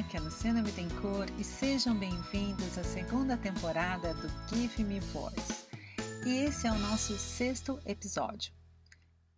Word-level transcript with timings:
aqui 0.00 0.16
é 0.16 0.20
Luciana 0.20 0.62
Bittencourt 0.62 1.30
e 1.38 1.44
sejam 1.44 1.94
bem-vindos 1.94 2.78
à 2.78 2.82
segunda 2.82 3.36
temporada 3.36 4.14
do 4.14 4.28
Give 4.48 4.82
Me 4.82 4.98
Voice. 4.98 5.66
E 6.24 6.38
esse 6.46 6.66
é 6.66 6.72
o 6.72 6.78
nosso 6.78 7.18
sexto 7.18 7.78
episódio. 7.84 8.50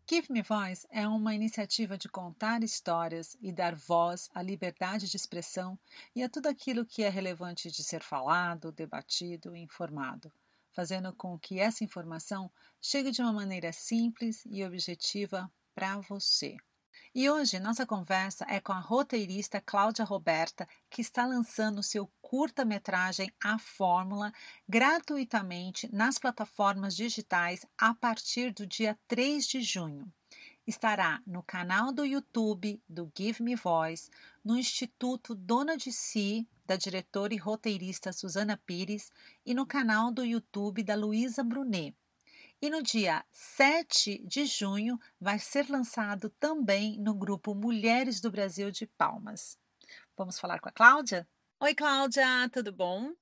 Give 0.08 0.28
Me 0.30 0.40
Voice 0.40 0.86
é 0.88 1.06
uma 1.08 1.34
iniciativa 1.34 1.98
de 1.98 2.08
contar 2.08 2.62
histórias 2.62 3.36
e 3.42 3.50
dar 3.50 3.74
voz 3.74 4.30
à 4.32 4.40
liberdade 4.40 5.10
de 5.10 5.16
expressão 5.16 5.76
e 6.14 6.22
a 6.22 6.28
tudo 6.28 6.46
aquilo 6.46 6.86
que 6.86 7.02
é 7.02 7.08
relevante 7.08 7.68
de 7.68 7.82
ser 7.82 8.00
falado, 8.00 8.70
debatido 8.70 9.56
e 9.56 9.60
informado, 9.60 10.32
fazendo 10.70 11.12
com 11.12 11.36
que 11.36 11.58
essa 11.58 11.82
informação 11.82 12.48
chegue 12.80 13.10
de 13.10 13.20
uma 13.20 13.32
maneira 13.32 13.72
simples 13.72 14.44
e 14.46 14.64
objetiva 14.64 15.50
para 15.74 15.98
você. 15.98 16.56
E 17.14 17.28
hoje 17.28 17.58
nossa 17.58 17.86
conversa 17.86 18.44
é 18.48 18.60
com 18.60 18.72
a 18.72 18.78
roteirista 18.78 19.60
Cláudia 19.60 20.04
Roberta, 20.04 20.68
que 20.90 21.00
está 21.00 21.26
lançando 21.26 21.82
seu 21.82 22.10
curta-metragem 22.20 23.30
A 23.42 23.58
Fórmula 23.58 24.32
gratuitamente 24.68 25.88
nas 25.92 26.18
plataformas 26.18 26.96
digitais 26.96 27.66
a 27.76 27.94
partir 27.94 28.52
do 28.52 28.66
dia 28.66 28.98
3 29.08 29.46
de 29.46 29.60
junho. 29.62 30.12
Estará 30.66 31.20
no 31.26 31.42
canal 31.42 31.92
do 31.92 32.04
YouTube 32.04 32.80
do 32.88 33.10
Give 33.16 33.42
Me 33.42 33.56
Voice, 33.56 34.08
no 34.44 34.56
Instituto 34.56 35.34
Dona 35.34 35.76
de 35.76 35.90
Si, 35.90 36.48
da 36.64 36.76
diretora 36.76 37.34
e 37.34 37.36
roteirista 37.36 38.12
Suzana 38.12 38.56
Pires, 38.64 39.10
e 39.44 39.54
no 39.54 39.66
canal 39.66 40.12
do 40.12 40.24
YouTube 40.24 40.84
da 40.84 40.94
Luísa 40.94 41.42
Brunet. 41.42 41.96
E 42.64 42.70
no 42.70 42.80
dia 42.80 43.24
7 43.32 44.24
de 44.24 44.46
junho 44.46 44.96
vai 45.20 45.36
ser 45.36 45.68
lançado 45.68 46.30
também 46.38 46.96
no 46.96 47.12
grupo 47.12 47.56
Mulheres 47.56 48.20
do 48.20 48.30
Brasil 48.30 48.70
de 48.70 48.86
Palmas. 48.86 49.58
Vamos 50.16 50.38
falar 50.38 50.60
com 50.60 50.68
a 50.68 50.72
Cláudia? 50.72 51.28
Oi, 51.58 51.74
Cláudia, 51.74 52.24
tudo 52.52 52.70
bom? 52.70 53.12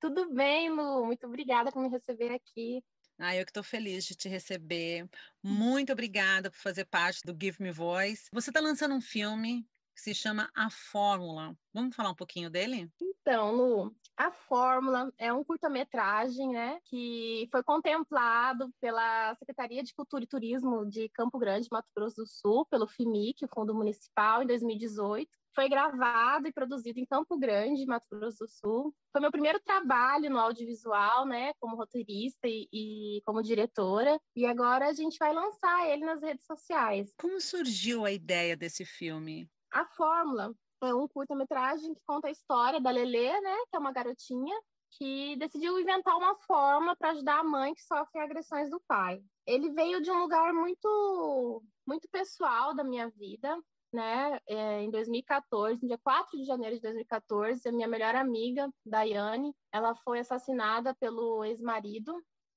Tudo 0.00 0.32
bem, 0.32 0.70
Lu. 0.70 1.04
Muito 1.04 1.26
obrigada 1.26 1.70
por 1.70 1.82
me 1.82 1.90
receber 1.90 2.32
aqui. 2.32 2.82
Ah, 3.18 3.36
eu 3.36 3.44
que 3.44 3.50
estou 3.50 3.62
feliz 3.62 4.06
de 4.06 4.14
te 4.14 4.30
receber. 4.30 5.06
Muito 5.42 5.92
obrigada 5.92 6.50
por 6.50 6.58
fazer 6.58 6.86
parte 6.86 7.20
do 7.22 7.36
Give 7.38 7.62
Me 7.62 7.70
Voice. 7.70 8.30
Você 8.32 8.48
está 8.48 8.60
lançando 8.60 8.94
um 8.94 9.00
filme 9.02 9.68
que 9.94 10.00
se 10.00 10.14
chama 10.14 10.50
A 10.54 10.70
Fórmula. 10.70 11.54
Vamos 11.70 11.94
falar 11.94 12.12
um 12.12 12.14
pouquinho 12.14 12.48
dele? 12.48 12.90
Então, 13.28 13.50
Lu, 13.50 13.92
a 14.16 14.30
Fórmula 14.30 15.12
é 15.18 15.32
um 15.32 15.42
curta-metragem, 15.42 16.50
né, 16.50 16.78
que 16.84 17.48
foi 17.50 17.60
contemplado 17.60 18.72
pela 18.80 19.34
Secretaria 19.34 19.82
de 19.82 19.92
Cultura 19.92 20.22
e 20.22 20.28
Turismo 20.28 20.88
de 20.88 21.08
Campo 21.08 21.36
Grande, 21.36 21.66
Mato 21.68 21.88
Grosso 21.92 22.22
do 22.22 22.26
Sul, 22.28 22.64
pelo 22.66 22.86
FIMIC, 22.86 23.44
o 23.44 23.48
Fundo 23.52 23.74
Municipal, 23.74 24.44
em 24.44 24.46
2018. 24.46 25.28
Foi 25.56 25.68
gravado 25.68 26.46
e 26.46 26.52
produzido 26.52 27.00
em 27.00 27.04
Campo 27.04 27.36
Grande, 27.36 27.84
Mato 27.84 28.06
Grosso 28.12 28.44
do 28.44 28.48
Sul. 28.48 28.94
Foi 29.10 29.20
meu 29.20 29.32
primeiro 29.32 29.58
trabalho 29.58 30.30
no 30.30 30.38
audiovisual, 30.38 31.26
né, 31.26 31.52
como 31.58 31.74
roteirista 31.74 32.46
e, 32.46 32.68
e 32.72 33.22
como 33.26 33.42
diretora. 33.42 34.20
E 34.36 34.46
agora 34.46 34.86
a 34.86 34.92
gente 34.92 35.18
vai 35.18 35.32
lançar 35.32 35.90
ele 35.90 36.04
nas 36.04 36.22
redes 36.22 36.46
sociais. 36.46 37.12
Como 37.18 37.40
surgiu 37.40 38.04
a 38.04 38.12
ideia 38.12 38.56
desse 38.56 38.84
filme? 38.84 39.50
A 39.72 39.84
Fórmula 39.84 40.54
é 40.82 40.94
um 40.94 41.08
curta-metragem 41.08 41.94
que 41.94 42.02
conta 42.06 42.28
a 42.28 42.30
história 42.30 42.80
da 42.80 42.90
Lelê, 42.90 43.40
né, 43.40 43.56
que 43.70 43.76
é 43.76 43.78
uma 43.78 43.92
garotinha 43.92 44.56
que 44.90 45.36
decidiu 45.36 45.78
inventar 45.78 46.16
uma 46.16 46.34
forma 46.36 46.96
para 46.96 47.10
ajudar 47.10 47.40
a 47.40 47.44
mãe 47.44 47.74
que 47.74 47.82
sofre 47.82 48.20
agressões 48.20 48.70
do 48.70 48.80
pai. 48.86 49.22
Ele 49.46 49.70
veio 49.70 50.00
de 50.00 50.10
um 50.10 50.20
lugar 50.20 50.52
muito 50.52 51.62
muito 51.86 52.08
pessoal 52.08 52.74
da 52.74 52.82
minha 52.82 53.08
vida, 53.10 53.56
né? 53.92 54.40
É, 54.46 54.82
em 54.82 54.90
2014, 54.90 55.82
no 55.82 55.88
dia 55.88 55.98
4 55.98 56.36
de 56.36 56.44
janeiro 56.44 56.76
de 56.76 56.82
2014, 56.82 57.68
a 57.68 57.72
minha 57.72 57.88
melhor 57.88 58.14
amiga, 58.14 58.68
Daiane, 58.84 59.54
ela 59.72 59.94
foi 59.96 60.20
assassinada 60.20 60.94
pelo 60.94 61.44
ex-marido 61.44 62.12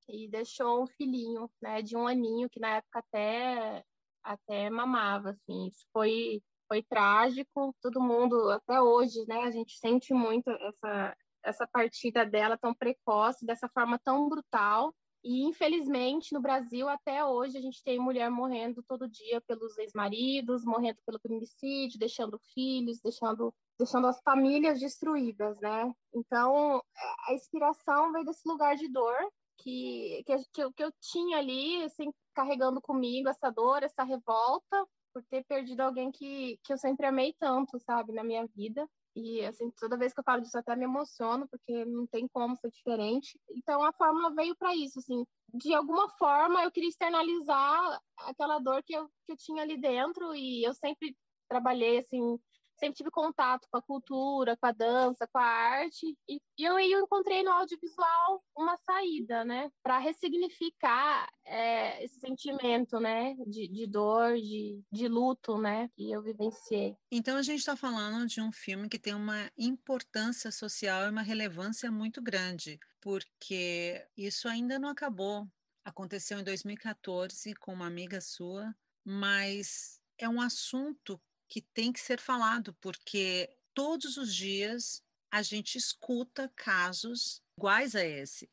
e 0.07 0.27
deixou 0.29 0.83
um 0.83 0.87
filhinho, 0.87 1.49
né, 1.61 1.81
de 1.81 1.95
um 1.95 2.07
aninho 2.07 2.49
que 2.49 2.59
na 2.59 2.77
época 2.77 2.99
até 2.99 3.83
até 4.23 4.69
mamava, 4.69 5.31
assim. 5.31 5.67
Isso 5.67 5.85
foi 5.93 6.41
foi 6.69 6.83
trágico. 6.83 7.75
Todo 7.81 7.99
mundo, 7.99 8.51
até 8.51 8.79
hoje, 8.79 9.25
né, 9.27 9.41
a 9.41 9.51
gente 9.51 9.77
sente 9.77 10.13
muito 10.13 10.49
essa, 10.51 11.17
essa 11.43 11.67
partida 11.67 12.23
dela 12.25 12.57
tão 12.57 12.73
precoce, 12.73 13.45
dessa 13.45 13.67
forma 13.67 13.99
tão 13.99 14.29
brutal. 14.29 14.93
E, 15.21 15.43
infelizmente, 15.43 16.33
no 16.33 16.39
Brasil, 16.39 16.87
até 16.87 17.25
hoje, 17.25 17.57
a 17.57 17.61
gente 17.61 17.83
tem 17.83 17.99
mulher 17.99 18.29
morrendo 18.29 18.81
todo 18.87 19.09
dia 19.09 19.41
pelos 19.41 19.77
ex-maridos, 19.77 20.63
morrendo 20.63 20.99
pelo 21.05 21.19
primicídio, 21.19 21.99
deixando 21.99 22.39
filhos, 22.53 23.01
deixando, 23.01 23.53
deixando 23.77 24.07
as 24.07 24.21
famílias 24.21 24.79
destruídas, 24.79 25.59
né? 25.59 25.93
Então, 26.13 26.81
a 27.27 27.33
inspiração 27.33 28.13
veio 28.13 28.23
desse 28.23 28.47
lugar 28.47 28.77
de 28.77 28.87
dor 28.87 29.17
que, 29.57 30.23
que, 30.25 30.37
que, 30.53 30.63
eu, 30.63 30.71
que 30.71 30.83
eu 30.83 30.91
tinha 31.01 31.37
ali, 31.37 31.83
assim, 31.83 32.13
carregando 32.33 32.81
comigo 32.81 33.27
essa 33.27 33.49
dor, 33.49 33.83
essa 33.83 34.03
revolta, 34.03 34.87
por 35.13 35.23
ter 35.25 35.43
perdido 35.45 35.81
alguém 35.81 36.11
que, 36.11 36.59
que 36.63 36.73
eu 36.73 36.77
sempre 36.77 37.05
amei 37.05 37.33
tanto, 37.39 37.79
sabe, 37.79 38.13
na 38.13 38.23
minha 38.23 38.45
vida. 38.47 38.87
E, 39.15 39.43
assim, 39.45 39.71
toda 39.71 39.97
vez 39.97 40.13
que 40.13 40.19
eu 40.19 40.23
falo 40.23 40.41
disso, 40.41 40.57
até 40.57 40.75
me 40.75 40.85
emociono, 40.85 41.47
porque 41.49 41.83
não 41.85 42.07
tem 42.07 42.27
como 42.27 42.55
ser 42.55 42.69
diferente. 42.69 43.39
Então, 43.49 43.83
a 43.83 43.91
fórmula 43.93 44.33
veio 44.33 44.55
para 44.55 44.75
isso, 44.75 44.99
assim. 44.99 45.25
De 45.53 45.73
alguma 45.73 46.09
forma, 46.17 46.63
eu 46.63 46.71
queria 46.71 46.89
externalizar 46.89 47.99
aquela 48.19 48.59
dor 48.59 48.83
que 48.83 48.93
eu, 48.93 49.09
que 49.25 49.33
eu 49.33 49.37
tinha 49.37 49.63
ali 49.63 49.77
dentro. 49.77 50.33
E 50.35 50.63
eu 50.63 50.73
sempre 50.73 51.17
trabalhei, 51.49 51.97
assim, 51.99 52.39
sempre 52.79 52.95
tive 52.95 53.11
contato 53.11 53.67
com 53.69 53.77
a 53.77 53.81
cultura, 53.81 54.57
com 54.57 54.65
a 54.65 54.71
dança, 54.71 55.27
com 55.31 55.37
a 55.37 55.43
arte, 55.43 56.17
e, 56.27 56.41
e 56.57 56.63
eu, 56.63 56.79
eu 56.79 57.01
encontrei 57.01 57.43
no 57.43 57.51
audiovisual 57.51 58.43
uma 58.57 58.77
saída, 58.77 59.43
né, 59.45 59.69
para 59.83 59.99
ressignificar 59.99 61.29
é, 61.45 62.03
esse 62.03 62.19
sentimento, 62.19 62.99
né, 62.99 63.35
de, 63.45 63.67
de 63.67 63.87
dor, 63.87 64.35
de, 64.35 64.81
de 64.91 65.07
luto, 65.07 65.57
né, 65.59 65.89
que 65.95 66.11
eu 66.11 66.21
vivenciei. 66.21 66.95
Então 67.11 67.37
a 67.37 67.41
gente 67.41 67.59
está 67.59 67.75
falando 67.75 68.25
de 68.27 68.41
um 68.41 68.51
filme 68.51 68.89
que 68.89 68.99
tem 68.99 69.13
uma 69.13 69.51
importância 69.57 70.51
social 70.51 71.05
e 71.05 71.09
uma 71.09 71.21
relevância 71.21 71.91
muito 71.91 72.21
grande, 72.21 72.79
porque 73.01 74.05
isso 74.17 74.47
ainda 74.47 74.79
não 74.79 74.89
acabou. 74.89 75.47
Aconteceu 75.83 76.39
em 76.39 76.43
2014 76.43 77.53
com 77.55 77.73
uma 77.73 77.87
amiga 77.87 78.21
sua, 78.21 78.75
mas 79.03 79.99
é 80.17 80.27
um 80.27 80.41
assunto 80.41 81.19
que 81.49 81.61
tem 81.61 81.91
que 81.91 81.99
ser 81.99 82.19
falado, 82.19 82.73
porque 82.79 83.49
todos 83.73 84.17
os 84.17 84.33
dias 84.33 85.03
a 85.31 85.41
gente 85.41 85.77
escuta 85.77 86.51
casos 86.55 87.41
iguais 87.57 87.95
a 87.95 88.03
esse. 88.03 88.49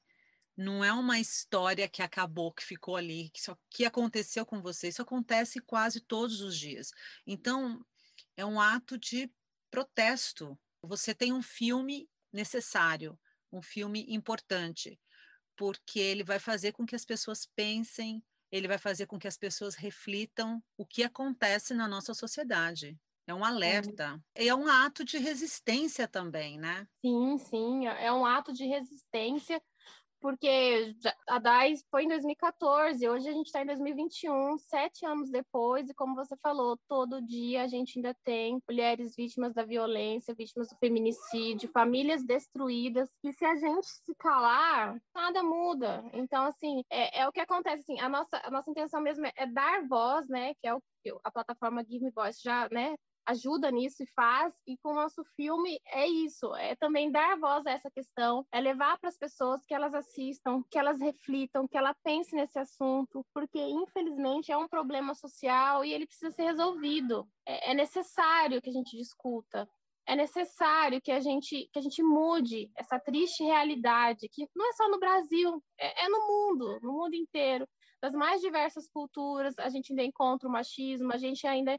Não 0.56 0.82
é 0.82 0.90
uma 0.90 1.20
história 1.20 1.86
que 1.86 2.00
acabou, 2.02 2.50
que 2.50 2.64
ficou 2.64 2.96
ali, 2.96 3.28
que, 3.28 3.42
só, 3.42 3.56
que 3.70 3.84
aconteceu 3.84 4.46
com 4.46 4.62
você. 4.62 4.88
Isso 4.88 5.02
acontece 5.02 5.60
quase 5.60 6.00
todos 6.00 6.40
os 6.40 6.58
dias. 6.58 6.90
Então, 7.26 7.84
é 8.36 8.44
um 8.44 8.58
ato 8.58 8.98
de 8.98 9.30
protesto. 9.70 10.58
Você 10.82 11.14
tem 11.14 11.32
um 11.32 11.42
filme 11.42 12.08
necessário, 12.32 13.18
um 13.52 13.60
filme 13.60 14.06
importante, 14.08 14.98
porque 15.56 15.98
ele 15.98 16.24
vai 16.24 16.38
fazer 16.38 16.72
com 16.72 16.86
que 16.86 16.96
as 16.96 17.04
pessoas 17.04 17.44
pensem, 17.44 18.24
ele 18.50 18.68
vai 18.68 18.78
fazer 18.78 19.06
com 19.06 19.18
que 19.18 19.28
as 19.28 19.36
pessoas 19.36 19.74
reflitam 19.74 20.62
o 20.76 20.86
que 20.86 21.02
acontece 21.02 21.74
na 21.74 21.88
nossa 21.88 22.14
sociedade. 22.14 22.96
É 23.28 23.34
um 23.34 23.44
alerta. 23.44 24.22
É. 24.34 24.46
é 24.46 24.54
um 24.54 24.68
ato 24.68 25.04
de 25.04 25.18
resistência 25.18 26.06
também, 26.06 26.58
né? 26.58 26.86
Sim, 27.04 27.38
sim. 27.38 27.86
É 27.86 28.12
um 28.12 28.24
ato 28.24 28.52
de 28.52 28.64
resistência 28.64 29.60
porque 30.26 30.92
a 31.28 31.38
DAI 31.38 31.74
foi 31.88 32.02
em 32.02 32.08
2014, 32.08 33.08
hoje 33.08 33.28
a 33.28 33.32
gente 33.32 33.46
está 33.46 33.62
em 33.62 33.66
2021, 33.66 34.58
sete 34.58 35.06
anos 35.06 35.30
depois, 35.30 35.88
e 35.88 35.94
como 35.94 36.16
você 36.16 36.36
falou, 36.38 36.76
todo 36.88 37.24
dia 37.24 37.62
a 37.62 37.68
gente 37.68 37.96
ainda 37.96 38.12
tem 38.24 38.60
mulheres 38.68 39.14
vítimas 39.14 39.54
da 39.54 39.62
violência, 39.62 40.34
vítimas 40.34 40.68
do 40.68 40.76
feminicídio, 40.78 41.68
famílias 41.68 42.24
destruídas, 42.24 43.08
e 43.22 43.32
se 43.32 43.44
a 43.44 43.54
gente 43.54 43.86
se 43.86 44.12
calar, 44.16 45.00
nada 45.14 45.44
muda. 45.44 46.02
Então, 46.12 46.46
assim, 46.46 46.82
é, 46.90 47.20
é 47.20 47.28
o 47.28 47.30
que 47.30 47.38
acontece, 47.38 47.82
assim, 47.82 48.00
a 48.00 48.08
nossa, 48.08 48.40
a 48.42 48.50
nossa 48.50 48.68
intenção 48.68 49.00
mesmo 49.00 49.24
é, 49.26 49.32
é 49.36 49.46
dar 49.46 49.86
voz, 49.86 50.26
né, 50.28 50.54
que 50.54 50.66
é 50.66 50.74
o 50.74 50.82
a 51.22 51.30
plataforma 51.30 51.84
Give 51.84 52.04
Me 52.04 52.10
Voice 52.10 52.40
já, 52.42 52.68
né, 52.72 52.96
ajuda 53.26 53.70
nisso 53.70 54.02
e 54.02 54.06
faz. 54.14 54.54
E 54.66 54.76
com 54.78 54.90
o 54.90 54.94
nosso 54.94 55.24
filme 55.36 55.80
é 55.86 56.06
isso, 56.06 56.54
é 56.56 56.74
também 56.76 57.10
dar 57.10 57.38
voz 57.38 57.66
a 57.66 57.72
essa 57.72 57.90
questão, 57.90 58.46
é 58.52 58.60
levar 58.60 58.98
para 58.98 59.08
as 59.08 59.18
pessoas 59.18 59.64
que 59.66 59.74
elas 59.74 59.92
assistam, 59.94 60.62
que 60.70 60.78
elas 60.78 61.00
reflitam, 61.00 61.66
que 61.66 61.76
ela 61.76 61.94
pense 62.04 62.34
nesse 62.34 62.58
assunto, 62.58 63.24
porque 63.34 63.58
infelizmente 63.58 64.52
é 64.52 64.56
um 64.56 64.68
problema 64.68 65.14
social 65.14 65.84
e 65.84 65.92
ele 65.92 66.06
precisa 66.06 66.30
ser 66.30 66.44
resolvido. 66.44 67.28
É, 67.46 67.72
é 67.72 67.74
necessário 67.74 68.62
que 68.62 68.70
a 68.70 68.72
gente 68.72 68.96
discuta. 68.96 69.68
É 70.08 70.14
necessário 70.14 71.00
que 71.02 71.10
a 71.10 71.18
gente 71.18 71.68
que 71.72 71.78
a 71.80 71.82
gente 71.82 72.00
mude 72.00 72.70
essa 72.76 72.98
triste 72.98 73.42
realidade 73.42 74.28
que 74.28 74.46
não 74.54 74.68
é 74.68 74.72
só 74.72 74.88
no 74.88 75.00
Brasil, 75.00 75.60
é, 75.78 76.04
é 76.04 76.08
no 76.08 76.20
mundo, 76.28 76.78
no 76.80 76.92
mundo 76.92 77.14
inteiro 77.14 77.66
das 78.00 78.14
mais 78.14 78.40
diversas 78.40 78.86
culturas, 78.88 79.58
a 79.58 79.68
gente 79.68 79.92
ainda 79.92 80.04
encontra 80.04 80.48
o 80.48 80.52
machismo, 80.52 81.12
a 81.12 81.16
gente 81.16 81.46
ainda 81.46 81.76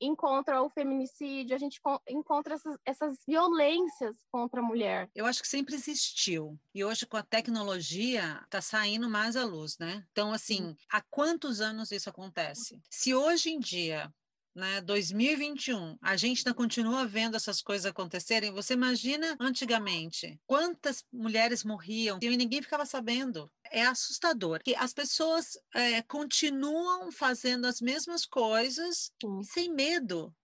encontra 0.00 0.62
o 0.62 0.70
feminicídio, 0.70 1.54
a 1.54 1.58
gente 1.58 1.80
encontra 2.08 2.54
essas, 2.54 2.76
essas, 2.84 3.18
violências 3.26 4.16
contra 4.30 4.60
a 4.60 4.62
mulher. 4.62 5.10
Eu 5.14 5.26
acho 5.26 5.42
que 5.42 5.48
sempre 5.48 5.74
existiu. 5.74 6.58
E 6.74 6.84
hoje, 6.84 7.06
com 7.06 7.16
a 7.16 7.22
tecnologia, 7.22 8.40
está 8.44 8.60
saindo 8.60 9.08
mais 9.08 9.36
à 9.36 9.44
luz, 9.44 9.76
né? 9.78 10.04
Então, 10.10 10.32
assim, 10.32 10.76
há 10.90 11.02
quantos 11.10 11.60
anos 11.60 11.90
isso 11.90 12.08
acontece? 12.08 12.80
Se 12.90 13.14
hoje 13.14 13.50
em 13.50 13.60
dia 13.60 14.12
né, 14.58 14.80
2021, 14.80 15.96
a 16.02 16.16
gente 16.16 16.38
ainda 16.40 16.52
continua 16.52 17.06
vendo 17.06 17.36
essas 17.36 17.62
coisas 17.62 17.86
acontecerem. 17.86 18.50
Você 18.50 18.74
imagina 18.74 19.36
antigamente 19.38 20.38
quantas 20.46 21.04
mulheres 21.12 21.62
morriam 21.62 22.18
e 22.20 22.36
ninguém 22.36 22.60
ficava 22.60 22.84
sabendo. 22.84 23.50
É 23.70 23.84
assustador 23.86 24.60
que 24.62 24.74
as 24.74 24.92
pessoas 24.92 25.58
é, 25.74 26.02
continuam 26.02 27.10
fazendo 27.12 27.66
as 27.66 27.80
mesmas 27.80 28.24
coisas 28.24 29.12
Sim. 29.20 29.42
sem 29.42 29.72
medo. 29.72 30.34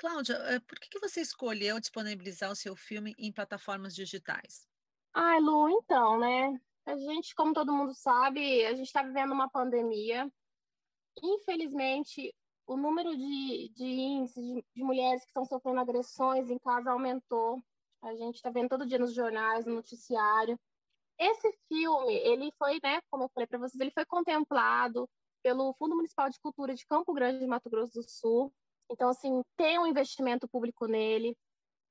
Cláudia, 0.00 0.34
eh, 0.48 0.60
por 0.60 0.80
que, 0.80 0.88
que 0.88 0.98
você 0.98 1.20
escolheu 1.20 1.78
disponibilizar 1.78 2.50
o 2.50 2.56
seu 2.56 2.74
filme 2.74 3.14
em 3.18 3.30
plataformas 3.30 3.94
digitais? 3.94 4.66
Ai, 5.12 5.38
Lu, 5.40 5.68
então, 5.68 6.18
né? 6.18 6.58
A 6.86 6.96
gente, 6.96 7.34
como 7.34 7.52
todo 7.52 7.72
mundo 7.72 7.92
sabe, 7.92 8.64
a 8.64 8.74
gente 8.74 8.86
está 8.86 9.02
vivendo 9.02 9.32
uma 9.32 9.50
pandemia. 9.50 10.26
Infelizmente, 11.22 12.34
o 12.66 12.76
número 12.78 13.14
de, 13.14 13.68
de 13.74 13.84
índices 13.84 14.42
de, 14.42 14.64
de 14.74 14.82
mulheres 14.82 15.22
que 15.22 15.28
estão 15.28 15.44
sofrendo 15.44 15.80
agressões 15.80 16.48
em 16.48 16.58
casa 16.58 16.92
aumentou. 16.92 17.62
A 18.00 18.14
gente 18.14 18.36
está 18.36 18.48
vendo 18.48 18.70
todo 18.70 18.86
dia 18.86 18.98
nos 18.98 19.12
jornais, 19.12 19.66
no 19.66 19.74
noticiário. 19.74 20.58
Esse 21.20 21.52
filme, 21.68 22.14
ele 22.14 22.50
foi, 22.58 22.80
né, 22.82 22.98
como 23.10 23.24
eu 23.24 23.28
falei 23.34 23.46
para 23.46 23.58
vocês, 23.58 23.78
ele 23.78 23.90
foi 23.90 24.06
contemplado 24.06 25.06
pelo 25.42 25.74
Fundo 25.74 25.94
Municipal 25.94 26.30
de 26.30 26.40
Cultura 26.40 26.74
de 26.74 26.86
Campo 26.86 27.12
Grande, 27.12 27.46
Mato 27.46 27.68
Grosso 27.68 27.92
do 27.92 28.02
Sul. 28.08 28.50
Então, 28.90 29.10
assim, 29.10 29.42
tem 29.54 29.78
um 29.78 29.86
investimento 29.86 30.48
público 30.48 30.86
nele. 30.86 31.36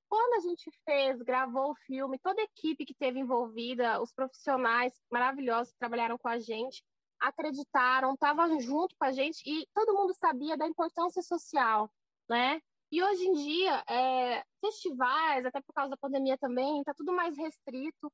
Quando 0.09 0.33
a 0.33 0.39
gente 0.39 0.71
fez, 0.83 1.21
gravou 1.21 1.71
o 1.71 1.75
filme, 1.85 2.17
toda 2.17 2.41
a 2.41 2.43
equipe 2.43 2.83
que 2.85 2.95
teve 2.95 3.19
envolvida, 3.19 4.01
os 4.01 4.11
profissionais 4.11 4.99
maravilhosos 5.11 5.71
que 5.73 5.79
trabalharam 5.79 6.17
com 6.17 6.27
a 6.27 6.39
gente, 6.39 6.83
acreditaram, 7.19 8.13
estavam 8.13 8.59
junto 8.59 8.95
com 8.97 9.05
a 9.05 9.11
gente 9.11 9.43
e 9.45 9.67
todo 9.75 9.93
mundo 9.93 10.13
sabia 10.15 10.57
da 10.57 10.65
importância 10.65 11.21
social, 11.21 11.91
né? 12.27 12.59
E 12.91 13.03
hoje 13.03 13.27
em 13.27 13.33
dia, 13.33 13.83
é, 13.87 14.43
festivais, 14.59 15.45
até 15.45 15.61
por 15.61 15.73
causa 15.73 15.91
da 15.91 15.97
pandemia 15.97 16.37
também, 16.39 16.79
está 16.79 16.93
tudo 16.95 17.13
mais 17.13 17.37
restrito. 17.37 18.11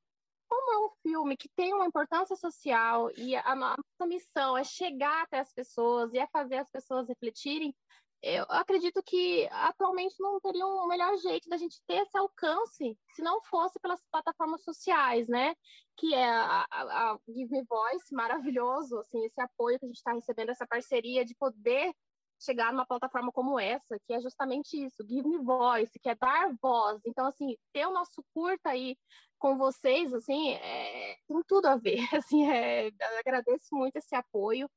Como 0.56 0.72
é 0.72 0.86
um 0.86 0.90
filme 1.02 1.36
que 1.36 1.50
tem 1.50 1.74
uma 1.74 1.86
importância 1.86 2.34
social 2.38 3.12
e 3.18 3.36
a 3.36 3.54
nossa 3.54 4.07
missão 4.07 4.57
é 4.57 4.63
chegar 4.63 5.24
até 5.24 5.40
as 5.40 5.52
pessoas 5.52 6.13
e 6.13 6.18
é 6.18 6.25
fazer 6.28 6.56
as 6.56 6.69
pessoas 6.69 7.10
refletirem, 7.10 7.75
eu 8.24 8.46
acredito 8.48 9.04
que 9.04 9.50
atualmente 9.52 10.16
não 10.18 10.40
teria 10.40 10.66
um 10.66 10.88
melhor 10.88 11.18
jeito 11.18 11.50
da 11.50 11.57
gente 11.57 11.81
ter 11.86 12.04
esse 12.04 12.18
alcance 12.18 12.98
se 13.13 13.22
não 13.22 13.42
fosse 13.44 13.78
pelas 13.81 14.02
plataformas 14.10 14.63
sociais, 14.63 15.28
né? 15.28 15.54
Que 15.98 16.13
é 16.13 16.25
a, 16.25 16.66
a, 16.72 17.12
a 17.12 17.19
Give 17.28 17.51
Me 17.51 17.66
Voice, 17.69 18.13
maravilhoso, 18.13 18.98
assim, 19.00 19.25
esse 19.25 19.42
apoio 19.42 19.78
que 19.78 19.86
a 19.86 19.90
gente 19.90 19.98
está 19.98 20.13
recebendo, 20.13 20.51
essa 20.51 20.66
parceria 20.66 21.25
de 21.25 21.36
poder 21.36 21.94
chegar 22.40 22.72
numa 22.72 22.86
plataforma 22.86 23.32
como 23.32 23.60
essa, 23.60 23.98
que 24.06 24.14
é 24.14 24.20
justamente 24.22 24.84
isso, 24.84 25.06
Give 25.08 25.28
Me 25.28 25.38
Voice, 25.38 26.00
que 26.00 26.10
é 26.10 26.16
dar 26.16 26.54
voz. 26.62 27.02
Então, 27.06 27.26
assim, 27.28 27.56
ter 27.74 27.86
o 27.86 27.94
nosso 27.94 28.24
curta 28.34 28.70
aí 28.70 28.98
com 29.38 29.58
vocês, 29.58 30.14
assim, 30.14 30.54
é, 30.54 31.18
tem 31.28 31.42
tudo 31.48 31.68
a 31.68 31.76
ver. 31.76 31.98
Assim, 32.26 32.50
é, 32.50 32.90
agradeço 33.20 33.68
muito 33.76 33.98
esse 33.98 34.16
apoio. 34.16 34.70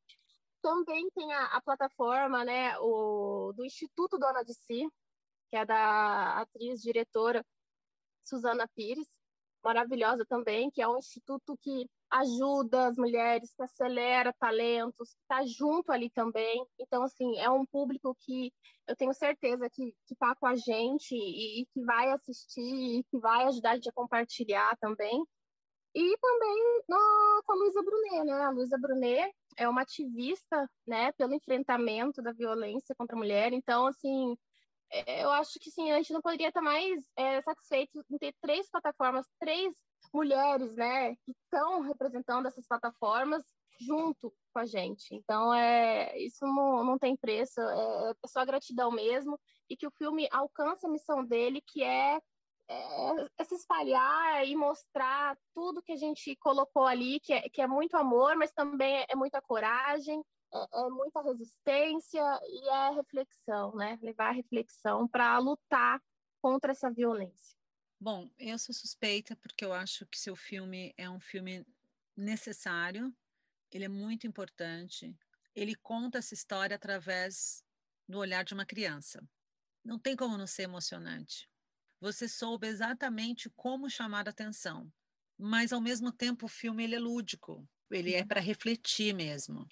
Também 0.60 1.08
tem 1.14 1.32
a, 1.32 1.44
a, 1.56 1.62
plataforma 1.62 2.44
né, 2.44 2.78
o, 2.80 3.52
do 3.54 3.64
Instituto 3.64 4.18
Dona 4.18 4.42
de 4.44 4.52
Si, 4.54 4.88
que 5.50 5.56
é 5.56 5.64
da 5.64 6.40
atriz, 6.40 6.82
diretora 6.82 7.44
Suzana 8.24 8.68
Pires, 8.74 9.08
maravilhosa 9.68 10.24
também, 10.24 10.70
que 10.70 10.80
é 10.80 10.88
um 10.88 10.96
instituto 10.96 11.54
que 11.60 11.86
ajuda 12.10 12.88
as 12.88 12.96
mulheres, 12.96 13.52
que 13.54 13.62
acelera 13.62 14.32
talentos, 14.40 15.10
está 15.10 15.44
junto 15.44 15.92
ali 15.92 16.08
também. 16.08 16.64
Então, 16.78 17.02
assim, 17.02 17.38
é 17.38 17.50
um 17.50 17.66
público 17.66 18.16
que 18.20 18.50
eu 18.86 18.96
tenho 18.96 19.12
certeza 19.12 19.68
que 19.68 19.94
está 20.10 20.34
com 20.36 20.46
a 20.46 20.56
gente 20.56 21.14
e, 21.14 21.60
e, 21.60 21.66
que 21.66 21.84
vai 21.84 22.10
assistir 22.12 22.62
e 22.62 23.04
que 23.04 23.18
vai 23.18 23.44
ajudar 23.44 23.72
a 23.72 23.74
gente 23.74 23.90
a 23.90 23.92
compartilhar 23.92 24.74
também. 24.80 25.22
E 25.94 26.16
também 26.18 26.82
no, 26.88 27.42
com 27.44 27.52
a 27.52 27.56
Luísa 27.56 27.82
Brunet, 27.82 28.24
né? 28.24 28.44
A 28.44 28.50
Luísa 28.50 28.78
Brunet 28.78 29.30
é 29.58 29.68
uma 29.68 29.82
ativista, 29.82 30.66
né, 30.86 31.12
pelo 31.12 31.34
enfrentamento 31.34 32.22
da 32.22 32.32
violência 32.32 32.94
contra 32.96 33.16
a 33.16 33.18
mulher. 33.18 33.52
Então, 33.52 33.86
assim, 33.86 34.34
eu 35.22 35.30
acho 35.32 35.58
que 35.60 35.70
sim, 35.70 35.90
a 35.90 35.96
gente 35.96 36.12
não 36.12 36.20
poderia 36.20 36.48
estar 36.48 36.62
mais 36.62 37.04
é, 37.16 37.40
satisfeito 37.42 38.04
em 38.10 38.18
ter 38.18 38.34
três 38.40 38.70
plataformas, 38.70 39.26
três 39.38 39.74
mulheres, 40.12 40.74
né, 40.74 41.14
que 41.16 41.32
estão 41.44 41.80
representando 41.82 42.46
essas 42.46 42.66
plataformas 42.66 43.44
junto 43.80 44.32
com 44.52 44.58
a 44.58 44.64
gente. 44.64 45.14
Então, 45.14 45.54
é, 45.54 46.18
isso 46.18 46.44
não, 46.44 46.84
não 46.84 46.98
tem 46.98 47.16
preço, 47.16 47.60
é, 47.60 48.10
é 48.10 48.28
só 48.28 48.44
gratidão 48.44 48.90
mesmo, 48.90 49.38
e 49.68 49.76
que 49.76 49.86
o 49.86 49.92
filme 49.92 50.28
alcance 50.32 50.86
a 50.86 50.90
missão 50.90 51.24
dele, 51.24 51.62
que 51.66 51.82
é 51.82 52.18
é, 52.70 53.26
é, 53.38 53.44
se 53.44 53.54
espalhar 53.54 54.46
e 54.46 54.54
mostrar 54.54 55.38
tudo 55.54 55.82
que 55.82 55.92
a 55.92 55.96
gente 55.96 56.36
colocou 56.36 56.84
ali, 56.84 57.18
que 57.20 57.32
é, 57.32 57.48
que 57.48 57.62
é 57.62 57.66
muito 57.66 57.96
amor, 57.96 58.36
mas 58.36 58.52
também 58.52 59.06
é 59.08 59.16
muita 59.16 59.40
coragem, 59.40 60.22
é, 60.52 60.80
é 60.80 60.88
muita 60.90 61.22
resistência 61.22 62.40
e 62.44 62.68
é 62.68 62.90
reflexão, 62.90 63.74
né? 63.74 63.98
Levar 64.02 64.28
a 64.28 64.32
reflexão 64.32 65.06
para 65.08 65.38
lutar 65.38 66.02
contra 66.40 66.72
essa 66.72 66.90
violência. 66.90 67.56
Bom, 68.00 68.30
eu 68.38 68.58
sou 68.58 68.74
suspeita 68.74 69.34
porque 69.36 69.64
eu 69.64 69.72
acho 69.72 70.06
que 70.06 70.18
seu 70.18 70.36
filme 70.36 70.94
é 70.96 71.10
um 71.10 71.18
filme 71.18 71.66
necessário, 72.16 73.14
ele 73.72 73.84
é 73.84 73.88
muito 73.88 74.26
importante, 74.26 75.16
ele 75.54 75.74
conta 75.74 76.18
essa 76.18 76.34
história 76.34 76.76
através 76.76 77.64
do 78.08 78.18
olhar 78.18 78.44
de 78.44 78.54
uma 78.54 78.64
criança. 78.64 79.20
Não 79.84 79.98
tem 79.98 80.14
como 80.14 80.38
não 80.38 80.46
ser 80.46 80.62
emocionante 80.62 81.48
você 82.00 82.28
soube 82.28 82.66
exatamente 82.66 83.50
como 83.50 83.90
chamar 83.90 84.26
a 84.26 84.30
atenção. 84.30 84.90
Mas, 85.36 85.72
ao 85.72 85.80
mesmo 85.80 86.12
tempo, 86.12 86.46
o 86.46 86.48
filme 86.48 86.84
ele 86.84 86.96
é 86.96 86.98
lúdico, 86.98 87.68
ele 87.90 88.14
é 88.14 88.20
uhum. 88.20 88.26
para 88.26 88.40
refletir 88.40 89.14
mesmo. 89.14 89.68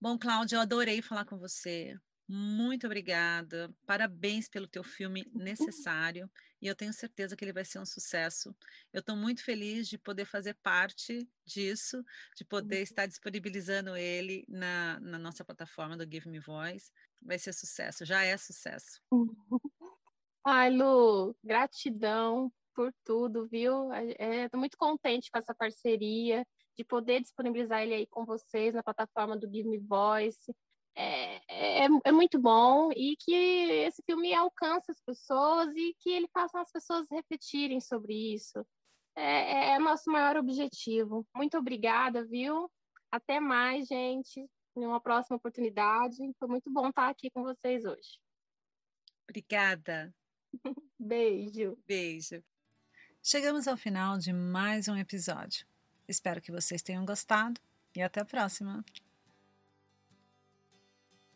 Bom, 0.00 0.18
Cláudia, 0.18 0.56
eu 0.56 0.60
adorei 0.60 1.00
falar 1.00 1.24
com 1.24 1.38
você. 1.38 1.96
Muito 2.26 2.86
obrigada. 2.86 3.74
Parabéns 3.86 4.48
pelo 4.48 4.66
teu 4.66 4.82
filme 4.82 5.30
necessário. 5.34 6.30
E 6.60 6.66
eu 6.66 6.74
tenho 6.74 6.92
certeza 6.92 7.36
que 7.36 7.44
ele 7.44 7.52
vai 7.52 7.64
ser 7.64 7.78
um 7.78 7.84
sucesso. 7.84 8.56
Eu 8.92 9.00
estou 9.00 9.14
muito 9.14 9.44
feliz 9.44 9.86
de 9.86 9.98
poder 9.98 10.24
fazer 10.24 10.54
parte 10.62 11.28
disso, 11.44 12.02
de 12.36 12.44
poder 12.44 12.76
uhum. 12.76 12.82
estar 12.82 13.06
disponibilizando 13.06 13.94
ele 13.94 14.44
na, 14.48 14.98
na 15.00 15.18
nossa 15.18 15.44
plataforma 15.44 15.96
do 15.96 16.10
Give 16.10 16.28
Me 16.30 16.40
Voice. 16.40 16.90
Vai 17.20 17.38
ser 17.38 17.52
sucesso, 17.52 18.04
já 18.04 18.24
é 18.24 18.36
sucesso. 18.36 19.02
Ai, 20.42 20.70
Lu, 20.70 21.36
gratidão 21.44 22.50
por 22.74 22.92
tudo, 23.04 23.46
viu? 23.46 23.92
Estou 23.92 24.18
é, 24.18 24.56
muito 24.56 24.76
contente 24.76 25.30
com 25.30 25.38
essa 25.38 25.54
parceria, 25.54 26.44
de 26.76 26.84
poder 26.84 27.20
disponibilizar 27.20 27.82
ele 27.82 27.94
aí 27.94 28.06
com 28.06 28.24
vocês 28.24 28.74
na 28.74 28.82
plataforma 28.82 29.36
do 29.36 29.48
Give 29.48 29.68
Me 29.68 29.78
Voice. 29.78 30.54
É, 30.96 31.36
é, 31.48 31.88
é, 32.04 32.12
muito 32.12 32.38
bom 32.38 32.92
e 32.92 33.16
que 33.18 33.34
esse 33.34 34.00
filme 34.06 34.32
alcance 34.32 34.90
as 34.92 35.00
pessoas 35.00 35.74
e 35.74 35.94
que 35.98 36.10
ele 36.10 36.28
faça 36.32 36.60
as 36.60 36.70
pessoas 36.70 37.06
refletirem 37.10 37.80
sobre 37.80 38.34
isso. 38.34 38.64
É, 39.16 39.74
é 39.74 39.78
nosso 39.78 40.10
maior 40.10 40.36
objetivo. 40.36 41.26
Muito 41.34 41.56
obrigada, 41.58 42.24
viu? 42.24 42.70
Até 43.10 43.40
mais, 43.40 43.86
gente. 43.86 44.48
Em 44.76 44.84
uma 44.86 45.00
próxima 45.00 45.36
oportunidade. 45.36 46.16
Foi 46.38 46.48
muito 46.48 46.70
bom 46.70 46.88
estar 46.88 47.08
aqui 47.08 47.30
com 47.30 47.42
vocês 47.42 47.84
hoje. 47.84 48.18
Obrigada. 49.28 50.14
Beijo. 50.98 51.76
Beijo. 51.86 52.42
Chegamos 53.26 53.66
ao 53.66 53.74
final 53.74 54.18
de 54.18 54.34
mais 54.34 54.86
um 54.86 54.98
episódio. 54.98 55.64
Espero 56.06 56.42
que 56.42 56.52
vocês 56.52 56.82
tenham 56.82 57.06
gostado 57.06 57.58
e 57.96 58.02
até 58.02 58.20
a 58.20 58.24
próxima. 58.24 58.84